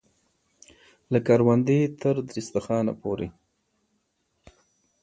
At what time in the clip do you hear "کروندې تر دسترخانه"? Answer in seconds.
1.27-2.93